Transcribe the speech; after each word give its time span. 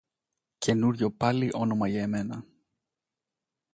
Καινούριο 0.57 1.11
πάλι 1.11 1.49
όνομα 1.53 1.87
για 1.87 2.07
μένα! 2.07 2.45